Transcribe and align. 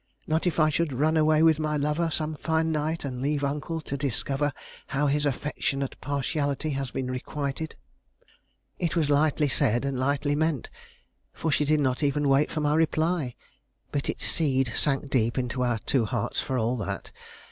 Not 0.25 0.47
if 0.47 0.59
I 0.59 0.69
should 0.71 0.91
run 0.93 1.15
away 1.15 1.43
with 1.43 1.59
my 1.59 1.77
lover 1.77 2.09
some 2.09 2.33
fine 2.33 2.71
night, 2.71 3.05
and 3.05 3.21
leave 3.21 3.43
uncle 3.43 3.79
to 3.81 3.95
discover 3.95 4.51
how 4.87 5.05
his 5.05 5.27
affectionate 5.27 5.95
partiality 6.01 6.71
had 6.71 6.91
been 6.91 7.11
requited?" 7.11 7.75
It 8.79 8.95
was 8.95 9.11
lightly 9.11 9.47
said, 9.47 9.85
and 9.85 9.99
lightly 9.99 10.33
meant, 10.33 10.71
for 11.33 11.51
she 11.51 11.65
did 11.65 11.81
not 11.81 12.01
even 12.01 12.27
wait 12.29 12.49
for 12.49 12.61
my 12.61 12.73
reply. 12.73 13.35
But 13.91 14.09
its 14.09 14.25
seed 14.25 14.73
sank 14.75 15.11
deep 15.11 15.37
into 15.37 15.61
our 15.61 15.77
two 15.77 16.05
hearts 16.07 16.39
for 16.39 16.57
all 16.57 16.77
that. 16.77 17.11